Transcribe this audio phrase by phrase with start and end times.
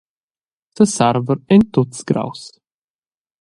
[0.75, 2.41] Sesarver en tuts graus.